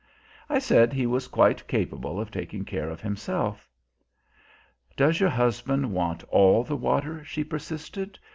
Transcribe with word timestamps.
I 0.49 0.57
said 0.57 0.93
he 0.93 1.05
was 1.05 1.27
quite 1.27 1.67
capable 1.67 2.19
of 2.19 2.31
taking 2.31 2.65
care 2.65 2.89
of 2.89 3.01
himself. 3.01 3.69
"Does 4.97 5.19
your 5.19 5.29
husband 5.29 5.93
want 5.93 6.23
all 6.23 6.63
the 6.63 6.75
water?" 6.75 7.23
she 7.23 7.43
persisted. 7.43 8.17